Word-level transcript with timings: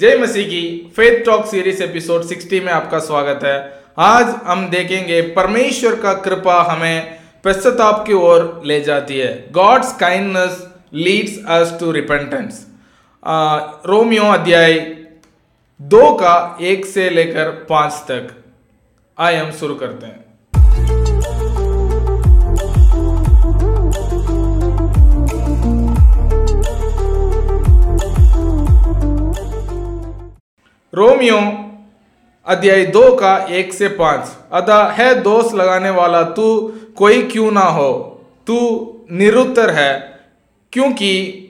जय 0.00 0.16
मसीह 0.18 0.46
की 0.46 0.92
faith 0.96 1.24
talk 1.24 1.46
series 1.46 1.82
episode 1.82 2.24
60 2.24 2.60
में 2.64 2.72
आपका 2.72 2.98
स्वागत 2.98 3.44
है। 3.44 3.54
आज 3.98 4.26
हम 4.44 4.68
देखेंगे 4.70 5.20
परमेश्वर 5.36 5.94
का 5.94 6.12
कृपा 6.14 6.60
हमें 6.62 7.18
पश्चाताप 7.44 8.04
की 8.06 8.12
ओर 8.12 8.62
ले 8.64 8.80
जाती 8.80 9.18
है। 9.18 9.32
God's 9.52 9.92
kindness 9.96 10.62
leads 10.94 11.38
us 11.48 11.76
to 11.80 11.90
repentance 11.92 12.64
Romans 13.86 14.22
अध्याय 14.24 14.78
दो 15.80 16.12
का 16.14 16.58
एक 16.60 16.86
से 16.86 17.10
लेकर 17.10 17.50
पाँच 17.68 17.92
तक। 18.10 18.28
आए 19.18 19.36
हम 19.36 19.50
शुरू 19.52 19.74
करते 19.74 20.06
हैं। 20.06 21.17
रोमियो 30.98 31.36
अध्याय 32.46 32.86
दो 32.86 33.16
का 33.16 33.46
एक 33.50 33.74
से 33.74 33.88
पाँच। 33.88 34.28
अतः, 34.52 34.84
है 34.84 35.22
दोष 35.22 35.54
लगाने 35.54 35.90
वाला, 35.90 36.22
तू 36.22 36.74
कोई 36.96 37.22
क्यों 37.22 37.52
ना 37.52 37.60
हो? 37.60 38.20
तू 38.46 38.56
निरुत्तर 39.12 39.70
है, 39.70 40.20
क्योंकि 40.72 41.44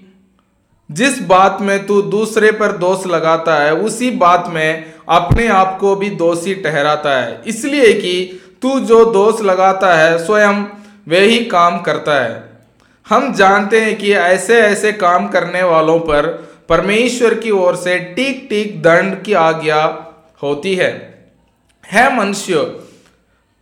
जिस 0.90 1.22
बात 1.22 1.58
में 1.60 1.86
तू 1.86 2.02
दूसरे 2.02 2.52
पर 2.52 2.72
दोष 2.72 3.06
लगाता 3.06 3.56
है, 3.56 3.74
उसी 3.74 4.10
बात 4.10 4.44
में 4.48 4.84
अपने 5.08 5.48
आप 5.48 5.78
को 5.80 5.96
भी 5.96 6.10
दोषी 6.10 6.54
ठहराता 6.54 7.20
है। 7.20 7.42
इसलिए 7.46 7.92
कि 7.92 8.40
तू 8.62 8.80
जो 8.80 9.04
दोष 9.04 9.40
लगाता 9.40 9.94
है, 9.94 10.26
स्वयं 10.26 10.64
वह 11.08 11.50
काम 11.50 11.80
करता 11.80 12.24
है। 12.24 12.48
हम 13.08 13.32
जानते 13.34 13.80
हैं 13.80 13.98
कि 13.98 14.12
ऐसे 14.12 14.60
ऐसे 14.60 14.92
काम 14.92 15.28
करने 15.28 15.62
वालों 15.62 15.98
पर 15.98 16.48
परमेश्वर 16.68 17.34
की 17.34 17.50
ओर 17.50 17.76
से 17.76 17.98
टीक 17.98 18.46
टीक 18.50 18.82
दंड 18.82 19.22
की 19.22 19.32
आज्ञा 19.32 19.84
होती 20.42 20.74
है। 20.74 20.90
है 21.92 22.16
मनुष्य, 22.16 22.54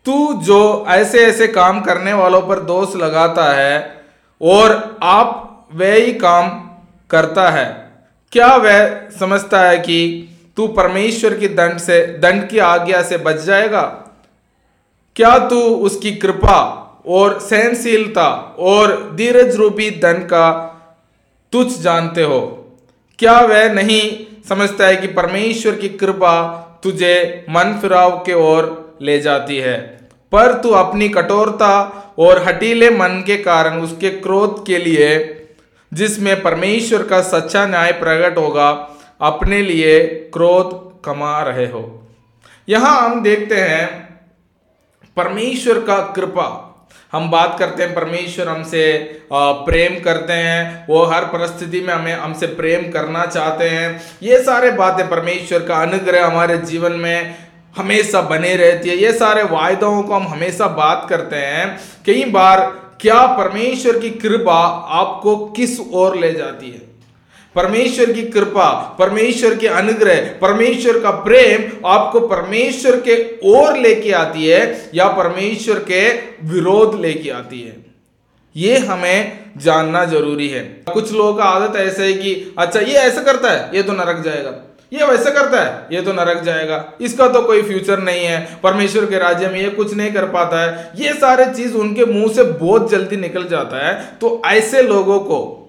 तू 0.07 0.33
जो 0.35 0.85
ऐसे 0.89 1.27
ऐसे 1.27 1.47
काम 1.48 1.81
करने 1.81 2.13
वालों 2.13 2.41
पर 2.43 2.61
दोष 2.61 2.97
लगाता 2.97 3.53
है 3.55 4.05
और 4.43 4.98
आप 5.03 5.69
वह 5.75 5.95
ही 5.95 6.13
काम 6.13 6.48
करता 7.11 7.51
है, 7.51 7.93
क्या 8.33 8.57
वह 8.57 9.11
समझता 9.11 9.61
है 9.61 9.79
कि 9.79 10.29
तू 10.57 10.67
परमेश्वर 10.67 11.35
की 11.35 11.48
दंड 11.48 11.79
से, 11.79 12.07
दंड 12.07 12.48
की 12.48 12.59
आज्ञा 12.59 13.03
से 13.03 13.17
बच 13.19 13.37
जाएगा? 13.37 13.83
क्या 15.17 15.39
तू 15.39 15.61
उसकी 15.61 16.13
कृपा 16.17 16.59
और 17.07 17.39
सहनशीलता 17.41 18.57
और 18.59 19.13
धीरज 19.15 19.57
रूपी 19.57 19.91
दंड 19.91 20.25
का 20.25 20.51
तुच्छ 21.53 21.79
जानते 21.79 22.23
हो? 22.23 22.66
क्या 23.19 23.41
वह 23.41 23.72
नहीं 23.72 24.27
समझता 24.48 24.86
है 24.86 24.97
कि 24.97 25.06
परमेश्वर 25.06 25.75
की 25.75 25.89
कृपा 25.89 26.53
तुझे 26.83 27.47
मन 27.50 27.78
फिराव 27.83 28.11
के 28.11 28.33
ओर 28.33 28.97
ले 29.03 29.19
जाती 29.19 29.56
है? 29.58 30.08
पर 30.33 30.61
तू 30.62 30.70
अपनी 30.70 31.08
कठोरता 31.08 32.03
और 32.19 32.42
हटीले 32.42 32.91
मन 32.91 33.25
के 33.27 33.36
कारण 33.36 33.81
उसके 33.81 34.11
क्रोध 34.11 34.67
के 34.67 34.78
लिए, 34.78 35.36
जिसमें 35.95 36.42
परमेश्वर 36.42 37.03
का 37.03 37.20
सच्चा 37.20 37.67
न्याय 37.67 37.92
प्रकट 37.92 38.39
होगा, 38.39 38.91
अपने 39.20 39.62
लिए 39.62 40.01
क्रोध 40.06 41.01
कमा 41.05 41.42
रहे 41.42 41.67
हो। 41.67 42.08
यहाँ 42.69 43.11
हम 43.11 43.23
देखते 43.23 43.55
हैं, 43.55 44.19
परमेश्वर 45.17 45.78
का 45.78 46.12
कृपा। 46.17 46.66
हम 47.12 47.31
बात 47.31 47.56
करते 47.59 47.83
हैं, 47.83 47.95
परमेश्वर 47.95 48.48
हमसे 48.48 48.92
प्रेम 49.33 49.98
करते 50.01 50.33
हैं, 50.33 50.87
वो 50.89 51.03
हर 51.05 51.25
परिस्थिति 51.25 51.81
में 51.81 51.92
हमें, 51.95 52.15
हमसे 52.15 52.47
प्रेम 52.47 52.91
करना 52.91 53.25
चाहते 53.27 53.69
हैं। 53.69 54.01
ये 54.23 54.42
सारे 54.42 54.70
बातें 54.70 55.09
परमेश्वर 55.09 55.62
का 55.62 55.77
अनुग्रह 55.77 56.27
हमारे 56.27 56.59
जीवन 56.59 56.92
में 56.92 57.34
हमेशा 57.77 58.20
बने 58.23 58.55
रहती 58.57 58.89
है। 58.89 58.97
ये 58.97 59.12
सारे 59.12 59.42
वायदों 59.42 60.03
को 60.03 60.14
हम 60.14 60.27
हमेशा 60.29 60.67
बात 60.67 61.07
करते 61.11 61.37
हैं। 61.37 61.79
कई 62.07 62.25
बार 62.25 62.61
क्या 63.01 63.27
परमेश्वर 63.27 63.98
की 63.98 64.11
कृपा 64.11 64.61
आपको 64.91 65.36
किस 65.47 65.79
ओर 65.80 66.17
ले 66.17 66.33
जाती 66.33 66.70
है? 66.70 66.95
परमेश्वर 67.56 68.12
की 68.12 68.22
कृपा, 68.22 68.96
परमेश्वर 68.98 69.56
के 69.56 69.67
अनुग्रह, 69.67 70.17
परमेश्वर 70.42 70.98
का 71.00 71.11
प्रेम 71.11 71.86
आपको 71.86 72.20
परमेश्वर 72.20 73.00
के 73.00 73.14
ओर 73.44 73.77
लेके 73.78 74.12
आती 74.12 74.46
है 74.46 74.90
या 74.94 75.08
परमेश्वर 75.08 75.78
के 75.78 76.08
विरोध 76.48 77.00
लेके 77.00 77.30
आती 77.30 77.61
है। 77.61 77.77
ये 78.56 78.78
हमें 78.78 79.39
जानना 79.56 80.05
ज़रूरी 80.05 80.48
है। 80.48 80.61
कुछ 80.92 81.12
लोगों 81.12 81.34
का 81.34 81.44
आदत 81.44 81.77
ऐसा 81.77 82.02
है 82.02 82.12
कि 82.12 82.55
अच्छा 82.58 82.80
ये 82.80 82.94
ऐसा 82.94 83.22
करता 83.22 83.50
है, 83.50 83.70
ये 83.74 83.83
तो 83.83 83.92
नरक 83.92 84.23
जाएगा। 84.24 84.62
ये 84.92 85.06
वैसा 85.06 85.30
करता 85.30 85.61
है, 85.61 85.86
ये 85.92 86.02
तो 86.02 86.12
नरक 86.12 86.42
जाएगा। 86.42 86.92
इसका 87.00 87.28
तो 87.28 87.42
कोई 87.42 87.62
फ्यूचर 87.62 87.98
नहीं 87.98 88.24
है। 88.24 88.58
परमेश्वर 88.62 89.06
के 89.06 89.18
राज्य 89.18 89.48
में 89.48 89.61
ये 89.61 89.68
कुछ 89.70 89.94
नहीं 89.94 90.12
कर 90.12 90.24
पाता 90.24 90.62
है। 90.62 90.92
ये 90.96 91.12
सारे 91.12 91.46
चीज़ 91.46 91.74
उनके 91.74 92.05
मुँह 92.05 92.33
से 92.33 92.42
बहुत 92.42 92.90
जल्दी 92.90 93.17
निकल 93.17 93.44
जाता 93.44 93.86
है। 93.86 93.94
तो 94.20 94.42
ऐसे 94.46 94.83
लोगों 94.83 95.20
को 95.20 95.62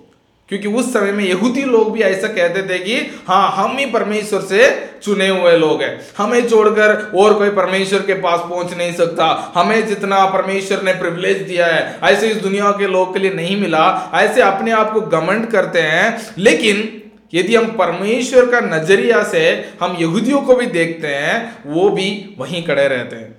क्योंकि 0.50 0.68
उस 0.68 0.94
समय 0.94 1.12
में 1.12 1.26
यहूदी 1.26 1.64
लोग 1.64 1.92
भी 1.92 2.02
ऐसा 2.02 2.28
कहते 2.28 2.64
थे 2.64 2.80
कि 2.80 3.22
हाँ 3.28 3.52
हम 3.52 3.78
ही 3.78 3.86
परमेश्वर 3.86 4.42
से 4.42 4.90
चुने 5.04 5.28
हुए 5.28 5.58
लोग 5.58 5.82
हैं। 5.82 6.02
हमें 6.18 6.50
छोड़कर 6.50 7.12
और 7.16 7.34
कोई 7.34 7.50
परमेश्वर 7.50 8.00
के 8.00 8.14
पास 8.14 8.40
पहुँच 8.40 8.74
नहीं 8.78 8.94
सकता। 8.94 9.52
हमें 9.56 9.88
जितना 9.88 10.26
परमेश्वर 10.26 10.82
ने 10.82 10.94
प्रिविलेज 10.94 11.38
दिया 11.38 11.66
है, 11.66 12.00
ऐसे 12.04 12.28
इस 12.28 12.38
दुनिया 12.38 12.72
के 12.72 12.88
लोग 12.88 13.14
के 13.14 13.20
लिए 13.20 13.34
नहीं 13.34 13.62
मिला। 13.62 14.12
ऐसे 14.14 14.42
अपने 14.42 14.72
आप 14.72 14.94
को 14.94 15.02
गमंड 15.02 15.48
करते 15.48 15.82
हैं। 15.82 16.34
लेकिन 16.38 17.02
यदि 17.34 17.56
हम 17.56 17.66
परमेश्वर 17.66 18.46
का 18.46 18.60
नज़रिया 18.60 19.24
से 19.24 19.70
हम 19.82 19.98
यहूदियों 20.00 20.42
को 20.42 20.56
भी 20.56 20.66
देखते 20.66 21.08
हैं, 21.08 21.56
वो 21.66 21.90
भी 21.90 22.36
वहीं 22.38 22.64
खड़े 22.64 22.88
रहते 22.88 23.16
हैं। 23.16 23.36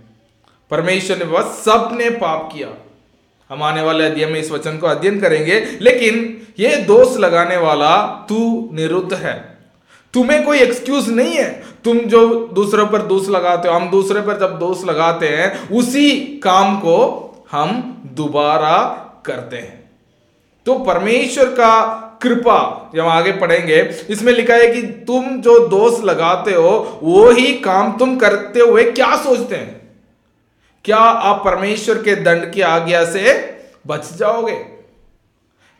परमेश्वर 0.70 1.18
ने 1.18 1.24
बस 1.24 1.44
सबने 1.44 2.10
पाप 2.10 2.50
किया। 2.54 2.68
हम 3.50 3.62
आने 3.62 3.82
वाले 3.82 4.04
अध्ययन 4.04 4.32
में 4.32 4.40
इस 4.40 4.50
वचन 4.50 4.78
को 4.78 4.86
अध्ययन 4.86 5.20
करेंगे, 5.20 5.78
लेकिन 5.80 6.46
ये 6.58 6.76
दोष 6.76 7.16
लगाने 7.16 7.56
वाला 7.56 7.96
तू 8.28 8.70
निरुद्ध 8.72 9.14
है। 9.14 9.58
तुम्हें 10.14 10.44
कोई 10.44 10.58
एक्सक्यूज 10.58 11.08
नहीं 11.08 11.34
है। 11.34 11.62
तुम 11.84 11.98
जो 11.98 12.48
दूसरों 12.52 12.86
पर 12.86 13.02
दोष 13.02 13.28
लगाते 13.28 13.68
हो, 13.68 13.74
हम 13.74 13.90
दूसरे 13.90 14.20
पर 14.20 14.38
जब 14.38 14.58
दोष 14.58 14.84
लगाते 14.84 15.28
हैं, 15.28 15.68
उसी 15.68 16.20
काम 16.20 16.78
को 16.78 17.24
हम 17.50 18.02
दोबारा 18.14 18.78
करते 19.26 19.56
हैं। 19.56 19.90
तो 20.66 20.74
परमेश्वर 20.74 21.44
का 21.44 22.04
कृपा, 22.22 22.90
जब 22.94 23.06
आगे 23.06 23.32
पढ़ेंगे, 23.32 23.90
इसमें 24.10 24.32
लिखा 24.32 24.54
है 24.54 24.68
कि 24.68 24.82
तुम 24.82 25.40
जो 25.40 25.68
दोष 25.68 26.04
लगाते 26.04 26.54
हो, 26.54 27.00
वो 27.02 27.30
ही 27.30 27.52
काम 27.54 27.98
तुम 27.98 28.16
करते 28.16 28.60
हुए 28.60 28.84
क्या 28.84 29.16
सोचते 29.16 29.56
हैं? 29.56 29.77
क्या 30.88 30.96
आप 30.96 31.44
परमेश्वर 31.44 32.02
के 32.02 32.14
दंड 32.14 32.52
की 32.52 32.60
आज्ञा 32.60 33.04
से 33.04 33.56
बच 33.86 34.12
जाओगे? 34.14 34.54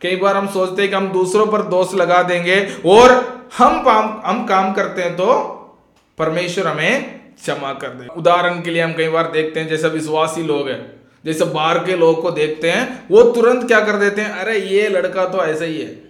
कई 0.01 0.15
बार 0.15 0.37
हम 0.37 0.47
सोचते 0.47 0.81
हैं 0.81 0.91
कि 0.91 0.97
हम 0.97 1.07
दूसरों 1.07 1.47
पर 1.47 1.61
दोष 1.61 1.93
लगा 1.93 2.23
देंगे 2.23 2.75
और 2.85 3.11
हम 3.57 3.89
हम 4.25 4.45
काम 4.45 4.73
करते 4.73 5.01
हैं 5.01 5.13
तो 5.13 5.25
परमेश्वर 6.17 6.67
हमें 6.67 7.19
क्षमा 7.41 7.73
कर 7.73 7.87
दे। 7.87 8.07
उदाहरण 8.17 8.61
के 8.61 8.69
लिए 8.69 8.81
हम 8.81 8.93
कई 8.93 9.07
बार 9.07 9.31
देखते 9.31 9.59
हैं, 9.59 9.67
जैसे 9.67 9.87
विश्वासी 9.87 10.43
लोग 10.43 10.69
हैं, 10.69 11.01
जैसे 11.25 11.45
बाहर 11.45 11.79
के 11.79 11.95
लोग 11.95 12.21
को 12.21 12.31
देखते 12.31 12.71
हैं, 12.71 13.03
वो 13.11 13.23
तुरंत 13.23 13.67
क्या 13.67 13.79
कर 13.79 13.91
देते 13.91 14.21
हैं, 14.21 14.31
अरे, 14.31 14.57
ये 14.57 14.87
लड़का 14.87 15.25
तो 15.25 15.43
ऐसा 15.45 15.65
ही 15.65 15.81
है। 15.81 16.01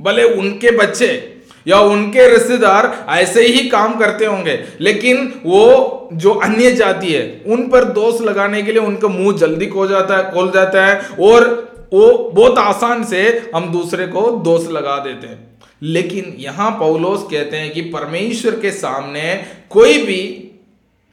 भले 0.00 0.22
उनके 0.22 0.70
बच्चे 0.70 1.39
या 1.66 1.80
उनके 1.80 2.28
रिश्तेदार 2.28 3.06
ऐसे 3.10 3.42
ही 3.42 3.68
काम 3.68 3.98
करते 3.98 4.26
होंगे, 4.26 4.58
लेकिन 4.80 5.26
वो 5.44 6.08
जो 6.12 6.30
अन्य 6.34 6.70
जाति 6.72 7.12
है, 7.12 7.42
उन 7.46 7.68
पर 7.68 7.84
दोष 7.84 8.20
लगाने 8.20 8.62
के 8.62 8.72
लिए 8.72 8.82
उनका 8.82 9.08
मुँह 9.08 9.36
जल्दी 9.38 9.66
खो 9.66 9.86
जाता 9.86 10.16
है, 10.16 10.30
खोल 10.32 10.50
जाता 10.50 10.86
है 10.86 11.00
और 11.20 11.48
वो 11.92 12.16
बहुत 12.34 12.58
आसान 12.58 13.04
से 13.04 13.50
हम 13.54 13.70
दूसरे 13.72 14.06
को 14.06 14.30
दोष 14.44 14.68
लगा 14.68 14.98
देते 14.98 15.26
हैं। 15.26 15.38
लेकिन 15.82 16.34
यहाँ 16.38 16.70
पौलोस 16.70 17.26
कहते 17.30 17.56
हैं 17.56 17.72
कि 17.72 17.80
परमेश्वर 17.90 18.58
के 18.60 18.70
सामने 18.70 19.34
कोई 19.70 19.98
भी, 19.98 20.22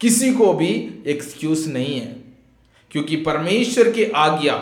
किसी 0.01 0.31
को 0.33 0.51
भी 0.53 0.69
एक्सक्यूज 1.07 1.67
नहीं 1.67 1.99
है, 1.99 2.15
क्योंकि 2.91 3.15
परमेश्वर 3.17 3.89
की 3.89 4.03
आज्ञा 4.15 4.53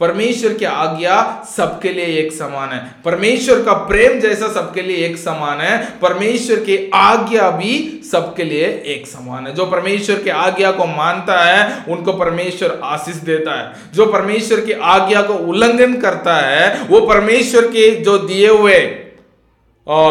परमेश्वर 0.00 0.52
की 0.52 0.64
आज्ञा 0.64 1.14
सबके 1.48 1.92
लिए 1.92 2.06
एक 2.18 2.32
समान 2.32 2.68
है। 2.68 2.78
परमेश्वर 3.04 3.62
का 3.62 3.72
प्रेम 3.84 4.18
जैसा 4.20 4.48
सबके 4.52 4.82
लिए 4.82 5.04
एक 5.06 5.16
समान 5.18 5.60
है, 5.60 5.76
परमेश्वर 6.00 6.56
की 6.60 6.76
आज्ञा 6.94 7.48
भी 7.50 8.02
सबके 8.10 8.44
लिए 8.44 8.66
एक 8.86 9.06
समान 9.06 9.46
है। 9.46 9.54
जो 9.54 9.66
परमेश्वर 9.66 10.16
की 10.16 10.30
आज्ञा 10.30 10.72
को 10.72 10.86
मानता 10.86 11.38
है, 11.44 11.84
उनको 11.88 12.12
परमेश्वर 12.12 12.78
आशीष 12.84 13.16
देता 13.24 13.58
है। 13.60 13.92
जो 13.94 14.06
परमेश्वर 14.06 14.60
की 14.60 14.72
आज्ञा 14.72 15.22
को 15.22 15.34
उल्लंघन 15.44 15.96
करता 16.00 16.36
है, 16.38 16.82
वो 16.82 17.00
परमेश्वर 17.06 17.66
के 17.68 17.90
जो 18.00 18.18
दिए 18.18 18.48
हुए 18.48 18.78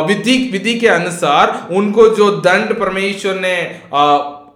विधि 0.07 0.37
विधि 0.51 0.73
के 0.79 0.87
अनुसार 0.87 1.67
उनको 1.71 2.07
जो 2.09 2.29
दंड 2.41 2.73
परमेश्वर 2.79 3.35
ने 3.35 3.55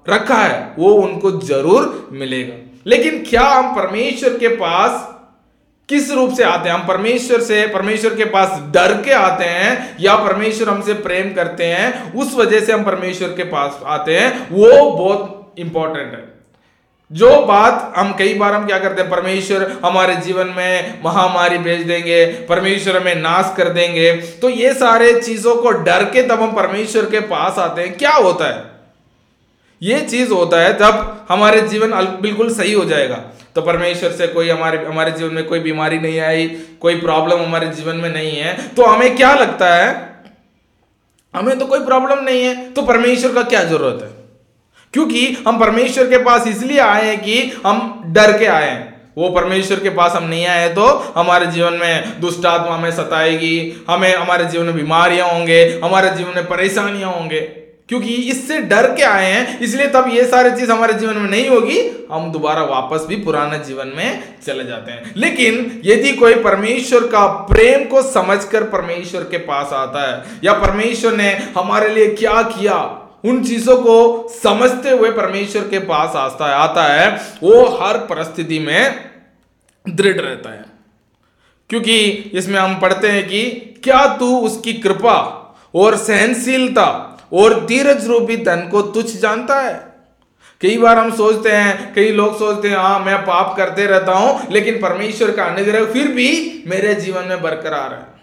रखा 0.10 0.36
है, 0.36 0.74
वो 0.80 0.92
उनको 0.96 1.32
ज़रूर 1.42 2.10
मिलेगा। 2.14 2.56
लेकिन 2.88 3.24
क्या 3.30 3.44
हम 3.44 3.75
परमेश्वर 3.75 4.38
के 4.38 4.48
पास 4.58 5.08
किस 5.89 6.12
रूप 6.12 6.33
से 6.33 6.44
आते 6.44 6.69
हैं? 6.69 6.75
हम 6.75 6.88
परमेश्वर 6.88 7.41
से, 7.41 7.68
परमेश्वर 7.68 8.15
के 8.15 8.25
पास 8.25 8.62
डर 8.71 9.01
के 9.01 9.12
आते 9.12 9.45
हैं 9.45 9.97
या 10.00 10.15
परमेश्वर 10.15 10.69
हमसे 10.69 10.94
प्रेम 10.94 11.33
करते 11.33 11.65
हैं? 11.65 12.13
उस 12.13 12.36
वजह 12.36 12.59
से 12.59 12.74
हम 12.74 12.83
परमेश्वर 12.83 13.27
के 13.27 13.44
पास 13.44 13.80
आते 13.86 14.18
हैं। 14.18 14.47
वो 14.51 14.91
बहुत 14.91 15.53
इंपॉर्टेंट 15.57 16.13
है। 16.13 16.39
जो 17.12 17.41
बात 17.41 17.94
हम 17.97 18.13
कई 18.13 18.33
बार 18.33 18.53
हम 18.53 18.65
क्या 18.65 18.80
करते 18.80 19.01
हैं? 19.01 19.12
परमेश्वर 19.12 19.77
हमारे 19.86 20.15
जीवन 20.15 20.47
में 20.47 21.00
महामारी 21.06 21.57
भेज 21.57 21.81
देंगे, 21.81 22.25
परमेश्वर 22.25 22.97
हमें 22.97 23.15
नाश 23.15 23.53
कर 23.57 23.69
देंगे। 23.69 24.13
तो 24.13 24.50
ये 24.50 24.74
सारे 24.74 25.21
चीज़ों 25.21 25.56
को 25.56 25.71
डर 25.71 26.03
के 26.03 26.24
तब 26.24 26.41
हम 26.41 26.51
परमेश्वर 26.51 27.06
के 27.06 27.19
पास 27.19 27.59
आते 27.59 27.81
हैं। 27.81 27.97
क्या 27.97 28.12
होता 28.12 28.47
है? 28.47 28.79
ये 29.81 30.00
चीज़ 30.02 30.31
होता 30.34 30.62
है 30.62 30.74
तब 30.74 31.26
हमारे 31.30 31.62
जीवन 31.64 31.92
बिल्कुल 32.22 32.54
सही 32.54 32.74
हो 32.74 32.86
जाएगा। 32.86 33.16
तो 33.56 33.62
परमेश्वर 33.62 34.12
से 34.12 34.28
कोई 34.28 34.50
हमारे 34.50 34.78
हमारे 34.86 35.12
जीवन 35.12 35.34
में 35.34 35.44
कोई 35.46 35.60
बीमारी 35.60 36.00
नहीं 36.00 36.20
आई, 36.20 36.48
कोई 36.81 36.96
प्रॉब्लम 36.96 37.44
हमारे 37.44 37.68
जीवन 37.68 37.96
में 37.96 38.10
नहीं 38.10 38.31
है 38.31 38.58
तो 38.76 38.86
हमें 38.86 39.16
क्या 39.16 39.34
लगता 39.34 39.74
है? 39.76 39.88
हमें 41.34 41.58
तो 41.60 41.66
कोई 41.66 41.80
प्रॉब्लम 41.80 42.24
नहीं 42.24 42.44
है 42.44 42.72
तो 42.74 42.81
परमेश्वर 42.81 43.34
का 43.34 43.44
क्या 43.44 43.64
ज़रूरत 43.64 44.04
है? 44.04 44.10
क्योंकि 44.94 45.26
हम 45.48 45.60
परमेश्वर 45.60 46.10
के 46.10 46.18
पास 46.18 46.48
इसलिए 46.48 46.80
आए 46.80 47.06
हैं 47.06 47.20
कि 47.22 47.42
हम 47.66 48.04
डर 48.08 48.38
के 48.38 48.46
आए 48.48 48.70
हैं। 48.70 48.88
वो 49.18 49.30
परमेश्वर 49.30 49.80
के 49.80 49.90
पास 49.92 50.12
हम 50.12 50.24
नहीं 50.24 50.46
आए 50.48 50.68
तो 50.70 50.86
हमारे 51.16 51.46
जीवन 51.48 51.74
में 51.74 52.20
दुष्ट 52.22 52.46
आत्मा 52.46 52.75
हमें 52.75 52.92
सताएगी, 52.92 53.86
हमें, 53.90 54.16
हमारे 54.16 54.46
जीवन 54.46 54.66
में 54.66 54.75
बीमारियाँ 54.75 55.28
होंगे, 55.30 55.64
हमारे 55.84 56.10
जीवन 56.10 56.36
में 56.36 56.46
परेशानियाँ 56.48 57.12
होंगे। 57.12 57.40
क्योंकि 57.89 58.13
इससे 58.13 58.62
डर 58.62 58.95
के 58.95 59.03
आए 59.03 59.31
हैं, 59.31 59.59
इसलिए 59.59 59.88
तब 59.88 60.09
ये 60.13 60.25
सारी 60.25 60.59
चीज़ 60.59 60.71
हमारे 60.71 60.94
जीवन 60.94 61.18
में 61.18 61.30
नहीं 61.30 61.50
होगी। 61.50 62.07
हम 62.12 62.31
दोबारा 62.31 62.63
वापस 62.63 63.06
भी 63.07 63.15
पुराने 63.15 63.59
जीवन 63.59 63.88
में 63.88 64.36
चले 64.45 64.63
जाते 64.63 64.91
हैं। 64.91 65.13
लेकिन 65.18 65.81
यदि 65.86 66.12
कोई 66.12 66.36
परमेश्वर 66.36 67.00
का 67.00 67.27
प्रेम 67.27 67.86
को 67.86 68.01
समझकर 68.01 68.63
परमेश्वर 68.63 69.21
के 69.21 69.38
पास 69.38 69.74
आता 69.74 70.12
है, 70.12 70.39
या 70.44 70.53
परमेश्वर 70.53 71.13
ने 71.13 71.33
हमारे 71.57 71.89
लिए 71.89 72.07
क्या 72.07 72.41
किया, 72.41 72.75
उन 73.25 73.44
चीज़ों 73.44 73.77
को 73.77 74.27
समझते 74.44 74.89
हुए 74.89 75.12
परमेश्वर 75.12 75.62
के 75.62 75.80
पास 75.80 76.15
आता 76.15 76.47
है 76.47 76.53
आता 76.53 76.83
है, 76.83 77.21
वो 77.44 77.65
हर 77.65 77.97
परिस्थिति 77.97 78.59
में 78.59 79.09
दृढ़ 79.89 80.18
रहता 80.18 80.50
है। 80.50 80.65
क्योंकि 81.69 82.00
इसमें 82.33 82.59
हम 82.59 82.80
पढ़ते 82.80 83.07
हैं 83.07 83.27
कि 83.27 83.50
क्या 83.83 84.06
तू 84.06 84.39
उसकी 84.39 84.74
कृपा 84.74 85.45
और 85.75 85.97
सहनशीलता 85.97 87.09
और 87.31 87.60
धीरज 87.66 88.08
रूपी 88.08 88.38
धन 88.38 88.68
को 88.72 88.81
तुच्छ 88.81 89.10
जानता 89.12 89.60
है। 89.62 89.74
कई 90.62 90.78
बार 90.78 90.98
हम 90.98 91.12
सोचते 91.16 91.52
हैं, 91.52 91.94
कई 91.94 92.12
लोग 92.12 92.38
सोचते 92.40 92.70
हैं 92.70 92.78
हाँ 92.78 93.00
मैं 93.00 93.18
पाप 93.22 93.56
करते 93.58 93.86
रहता 93.86 94.14
हूँ, 94.14 94.40
लेकिन 94.52 94.80
परमेश्वर 94.81 95.31
का 95.31 95.44
अनुग्रह 95.44 95.86
फिर 95.86 96.08
भी 96.08 96.64
मेरे 96.68 96.94
जीवन 96.96 97.26
में 97.26 97.42
बरकरार 97.42 97.94
है। 97.94 98.19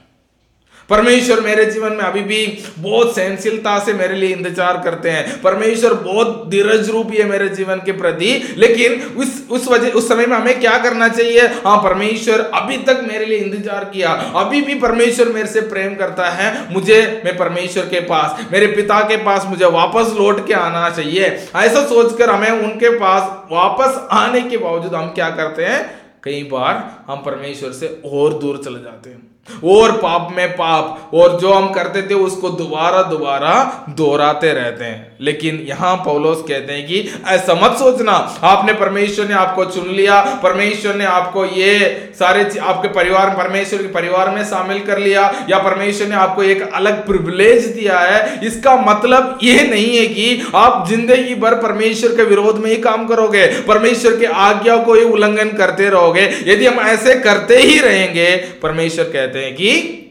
परमेश्वर 0.90 1.40
मेरे 1.40 1.64
जीवन 1.64 1.92
में 1.92 2.04
अभी 2.04 2.20
भी 2.20 2.46
बहुत 2.78 3.14
सहनशीलता 3.16 3.78
से 3.78 3.92
मेरे 3.92 4.16
लिए 4.16 4.34
इंतज़ार 4.34 4.80
करते 4.84 5.10
हैं। 5.10 5.40
परमेश्वर 5.42 5.94
बहुत 5.94 6.46
धीरज 6.48 6.90
रूपी 6.90 7.16
है 7.16 7.24
मेरे 7.24 7.48
जीवन 7.48 7.80
के 7.84 7.92
प्रति। 7.92 8.54
लेकिन 8.56 9.00
उस 9.16 9.34
उस 9.50 9.68
वजह, 9.68 9.90
उस 9.90 10.08
समय 10.08 10.26
में 10.26 10.36
हमें 10.36 10.60
क्या 10.60 10.76
करना 10.78 11.08
चाहिए? 11.08 11.46
हाँ 11.66 11.76
परमेश्वर 11.82 12.40
अभी 12.54 12.76
तक 12.78 13.00
मेरे 13.08 13.24
लिए 13.24 13.38
इंतज़ार 13.38 13.84
किया। 13.84 14.12
अभी 14.36 14.62
भी 14.62 14.74
परमेश्वर 14.74 15.28
मेरे 15.28 15.48
से 15.48 15.60
प्रेम 15.60 15.94
करता 15.94 16.28
है। 16.30 16.74
मुझे, 16.74 17.22
मैं 17.24 17.36
परमेश्वर 17.36 17.86
के 17.86 18.00
पास, 18.00 18.46
मेरे 18.52 18.66
पिता 18.66 19.00
के 19.00 19.16
पास 19.16 19.46
मुझे 19.46 19.66
वापस 19.66 20.14
लौट 20.18 20.46
के 20.46 20.54
आना 20.54 20.88
चाहिए। 20.90 21.24
ऐसा 21.56 21.86
सोचकर 21.86 22.30
हमें 22.30 22.50
उनके 22.50 22.90
पास 22.98 23.30
वापस 23.52 24.06
आने 24.12 24.40
के 24.40 24.56
बावजूद 24.56 24.94
हम 24.94 25.08
क्या 25.08 25.30
करते 25.30 25.64
हैं? 25.64 25.84
कई 26.24 26.42
बार 26.42 26.74
हम 27.08 27.22
परमेश्वर 27.22 27.72
से 27.72 28.00
और 28.04 28.38
दूर 28.38 28.62
चले 28.64 28.82
जाते 28.82 29.10
हैं। 29.10 29.35
और 29.64 29.92
पाप 29.92 30.28
में 30.36 30.52
पाप। 30.52 31.10
और 31.14 31.40
जो 31.40 31.52
हम 31.52 31.72
करते 31.72 32.02
थे, 32.02 32.14
उसको 32.14 32.48
दोबारा 32.48 33.02
दोबारा 33.02 33.86
दोहराते 33.88 34.52
रहते 34.52 34.84
हैं। 34.84 35.16
लेकिन 35.20 35.64
यहाँ 35.68 35.96
पौलोस 35.96 36.44
कहते 36.48 36.72
हैं 36.72 36.86
कि, 36.86 37.10
ऐसा 37.28 37.54
मत 37.54 37.76
सोचना। 37.78 38.12
आपने 38.42 38.72
परमेश्वर 38.72 39.26
ने 39.26 39.34
आपको 39.34 39.64
चुन 39.64 39.88
लिया। 39.88 40.40
परमेश्वर 40.42 40.94
ने 40.94 41.04
आपको 41.04 41.44
ये 41.44 41.76
सारे 42.18 42.58
आपके 42.58 42.88
परिवार, 42.88 43.30
परमेश्वर 43.30 43.82
के 43.82 43.88
परिवार 43.88 44.30
में 44.30 44.44
शामिल 44.44 44.80
कर 44.80 44.98
लिया। 44.98 45.46
या 45.50 45.58
परमेश्वर 45.58 46.08
ने 46.08 46.14
आपको 46.14 46.42
एक 46.42 46.74
अलग 46.74 47.06
प्रिविलेज 47.06 47.66
दिया 47.66 47.98
है। 47.98 48.40
इसका 48.46 48.76
मतलब 48.76 49.38
ये 49.42 49.66
नहीं 49.70 49.96
है 49.96 50.06
कि 50.06 50.52
आप 50.54 50.86
ज़िंदगी 50.88 51.34
भर 51.34 51.54
परमेश्वर 51.54 52.16
के 52.16 52.24
विरोध 52.24 52.58
में 52.58 52.70
ही 52.70 52.76
काम 52.76 53.06
करोगे। 53.06 53.46
परमेश्वर 53.46 54.16
के 54.16 54.26
आज्ञा 54.26 54.76
को 54.76 54.94
ही 54.94 55.04
उल्लंघन 55.04 55.48
करते 55.48 55.88
रहोगे। 55.88 56.30
यदि 56.46 56.66
हम 56.66 56.80
ऐसे 56.80 57.14
करते 57.14 57.56
ही 57.56 57.78
रहेंगे, 57.80 58.36
परमेश्वर 58.62 59.04
कहते 59.04 59.35
कहते 59.36 59.46
हैं 59.46 59.56
कि 59.56 60.02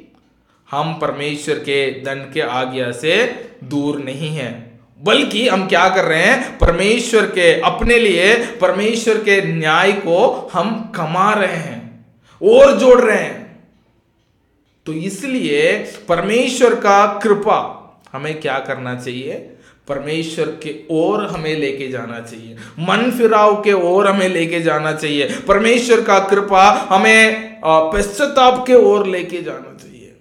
हम 0.71 0.93
परमेश्वर 0.93 1.55
के 1.55 1.91
दंड 1.91 2.33
के 2.33 2.41
आज्ञा 2.41 2.91
से 2.91 3.25
दूर 3.63 3.99
नहीं 3.99 4.29
हैं। 4.29 4.79
बल्कि 5.03 5.47
हम 5.47 5.67
क्या 5.67 5.89
कर 5.89 6.05
रहे 6.05 6.23
हैं? 6.23 6.57
परमेश्वर 6.57 7.25
के 7.25 7.61
अपने 7.61 7.99
लिए, 7.99 8.35
परमेश्वर 8.35 9.17
के 9.17 9.41
न्याय 9.41 9.91
को 9.91 10.49
हम 10.53 10.91
कमा 10.95 11.33
रहे 11.33 11.55
हैं, 11.55 12.05
और 12.41 12.79
जोड़ 12.79 13.01
रहे 13.01 13.23
हैं। 13.23 13.59
तो 14.85 14.93
इसलिए 14.93 15.73
परमेश्वर 16.09 16.75
का 16.75 17.19
कृपा 17.19 17.59
हमें 18.13 18.41
क्या 18.41 18.59
करना 18.59 18.95
चाहिए? 18.95 19.54
परमेश्वर 19.87 20.45
के 20.63 20.75
ओर 20.91 21.25
हमें 21.25 21.55
लेके 21.55 21.87
जाना 21.87 22.19
चाहिए। 22.19 22.55
मन 22.79 23.11
फिराव 23.17 23.61
के 23.61 23.73
ओर 23.73 24.07
हमें 24.07 24.29
लेके 24.29 24.61
जाना 24.61 24.93
चाहिए। 24.93 25.29
परमेश्वर 25.47 26.01
का 26.01 26.19
कृपा 26.19 26.69
हमें 26.89 27.59
पश्चाताप 27.65 28.63
के 28.67 28.73
ओर 28.73 29.05
लेके 29.07 29.41
जाना 29.41 29.77
चाहिए। 29.83 30.15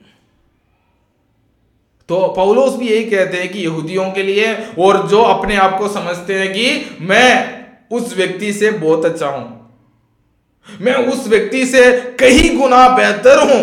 तो 2.08 2.20
पौलोस 2.36 2.76
भी 2.76 2.88
यही 2.88 3.04
कहते 3.04 3.36
हैं 3.36 3.52
कि 3.52 3.58
यहूदियों 3.58 4.10
के 4.10 4.22
लिए 4.22 4.54
और 4.78 5.06
जो 5.08 5.22
अपने 5.22 5.56
आप 5.56 5.78
को 5.78 5.88
समझते 5.88 6.34
हैं 6.34 6.52
कि 6.52 6.96
मैं 7.00 7.64
उस 7.90 8.16
व्यक्ति 8.16 8.52
से 8.52 8.70
बहुत 8.70 9.04
अच्छा 9.04 9.26
हूँ। 9.26 9.78
मैं 10.80 10.94
उस 10.94 11.26
व्यक्ति 11.28 11.66
से 11.66 11.90
कहीं 12.20 12.58
गुना 12.58 12.88
बेहतर 12.88 13.38
हूँ। 13.50 13.62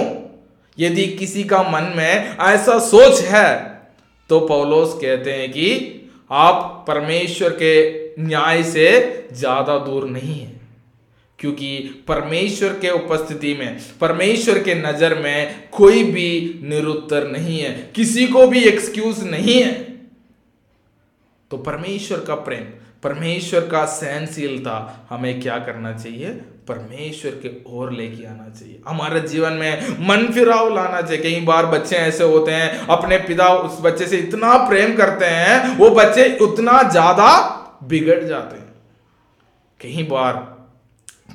यदि 0.77 1.05
किसी 1.07 1.43
का 1.43 1.61
मन 1.63 1.93
में 1.97 2.37
ऐसा 2.37 2.79
सोच 2.79 3.21
है 3.21 3.70
तो 4.31 4.39
पौलोस 4.39 4.93
कहते 5.01 5.31
हैं 5.31 5.51
कि 5.51 5.69
आप 6.31 6.85
परमेश्वर 6.87 7.49
के 7.49 7.73
न्याय 8.19 8.63
से 8.63 8.89
ज़्यादा 9.33 9.77
दूर 9.77 10.05
नहीं 10.09 10.39
है। 10.39 10.59
क्योंकि 11.39 11.77
परमेश्वर 12.07 12.69
के 12.69 12.89
उपस्थिति 12.89 13.53
में, 13.53 13.79
परमेश्वर 14.01 14.59
के 14.59 14.75
नज़र 14.75 15.15
में 15.15 15.69
कोई 15.71 16.03
भी 16.03 16.61
निरुत्तर 16.63 17.27
नहीं 17.27 17.59
है। 17.59 17.73
किसी 17.95 18.27
को 18.27 18.45
भी 18.47 18.63
एक्सक्यूज 18.63 19.23
नहीं 19.23 19.61
है। 19.63 19.73
तो 21.51 21.57
परमेश्वर 21.57 22.19
का 22.19 22.35
प्रेम, 22.35 22.63
परमेश्वर 23.03 23.67
का 23.67 23.85
सहनशीलता 23.85 25.07
हमें 25.09 25.41
क्या 25.41 25.57
करना 25.59 25.93
चाहिए? 25.93 26.41
परमेश्वर 26.67 27.31
के 27.43 27.49
ओर 27.69 27.91
लेके 27.91 28.25
आना 28.25 28.47
चाहिए। 28.49 28.79
हमारे 28.87 29.19
जीवन 29.21 29.53
में 29.53 29.97
मन 30.07 30.25
फिराव 30.33 30.73
लाना 30.75 31.01
चाहिए। 31.01 31.21
कई 31.23 31.41
बार 31.45 31.65
बच्चे 31.67 31.95
ऐसे 31.97 32.23
होते 32.25 32.51
हैं, 32.51 32.87
अपने 32.87 33.17
पिता 33.19 33.47
उस 33.49 33.81
बच्चे 33.81 34.07
से 34.07 34.17
इतना 34.17 34.55
प्रेम 34.67 34.95
करते 34.95 35.25
हैं, 35.27 35.77
वो 35.77 35.89
बच्चे 35.91 36.29
उतना 36.41 36.81
ज़्यादा 36.83 37.27
बिगड़ 37.83 38.23
जाते 38.23 38.57
हैं। 38.57 38.69
कई 39.79 40.03
बार 40.03 40.33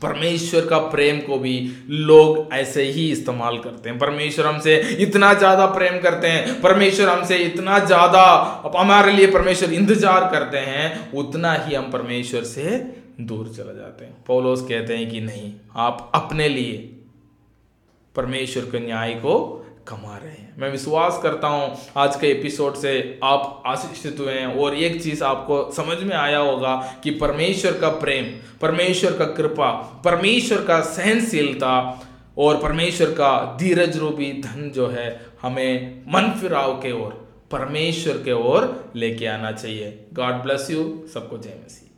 परमेश्वर 0.02 0.66
का 0.66 0.78
प्रेम 0.88 1.18
को 1.20 1.38
भी 1.38 1.54
लोग 1.90 2.52
ऐसे 2.52 2.82
ही 2.84 3.10
इस्तेमाल 3.12 3.56
करते 3.58 3.88
हैं। 3.88 3.98
परमेश्वर 3.98 4.46
हमसे 4.46 4.76
इतना 5.00 5.32
ज़्यादा 5.34 5.66
प्रेम 5.68 5.98
करते 6.00 6.28
हैं, 6.28 6.60
परमेश्वर 6.62 7.08
हमसे 7.08 7.36
इतना 7.44 7.78
ज़्यादा 7.78 8.22
हमारे 8.76 9.12
लिए 9.12 9.26
परमेश्वर 9.28 9.72
इंतज़ार 9.72 10.28
करते 10.32 10.58
हैं, 10.60 11.12
उतना 11.14 11.54
ही 11.56 11.74
हम 11.74 11.90
परमेश्वर 11.92 12.44
से 12.44 12.78
दूर 13.20 13.48
चले 13.48 13.74
जाते 13.74 14.04
हैं। 14.04 14.24
पौलोस 14.24 14.62
कहते 14.62 14.96
हैं 14.96 15.10
कि 15.10 15.20
नहीं, 15.20 15.52
आप 15.76 16.10
अपने 16.14 16.48
लिए 16.48 16.76
परमेश्वर 18.14 18.62
के 18.62 18.78
न्याय 18.78 19.14
को 19.14 19.62
कमा 19.88 20.16
रहे 20.16 20.30
हैं। 20.30 20.54
मैं 20.58 20.70
विश्वास 20.70 21.20
करता 21.22 21.48
हूँ, 21.48 21.76
आज 21.96 22.16
के 22.16 22.26
एपिसोड 22.26 22.74
से 22.74 23.20
आप 23.24 23.62
आशीषित 23.66 24.20
हुए 24.20 24.32
हैं 24.32 24.46
और 24.46 24.74
एक 24.74 25.02
चीज़ 25.02 25.24
आपको 25.24 25.72
समझ 25.72 25.98
में 25.98 26.16
आया 26.16 26.38
होगा 26.38 26.94
कि 27.04 27.10
परमेश्वर 27.10 27.78
का 27.78 27.88
प्रेम, 27.88 28.24
परमेश्वर 28.60 29.12
का 29.12 29.24
कृपा, 29.24 29.70
परमेश्वर 30.04 30.64
का 30.64 30.80
सहनशीलता 30.80 32.00
और 32.38 32.62
परमेश्वर 32.62 33.10
का 33.10 33.56
धीरज 33.60 33.96
रूपी 33.96 34.32
धन 34.42 34.70
जो 34.74 34.86
है, 34.86 35.26
हमें 35.42 36.04
मन 36.08 36.30
फिराव 36.40 36.74
के 36.74 36.92
ओर, 36.92 37.12
परमेश्वर 37.50 38.14
के 38.14 38.32
ओर 38.32 38.92
लेके 38.96 39.26
आना 39.26 39.52
चाहिए। 39.52 40.06
गॉड 40.12 40.34
ब्लेस 40.34 40.70
यू 40.70 41.04
सबको 41.14 41.38
जय 41.38 41.60
मसीह। 41.66 41.95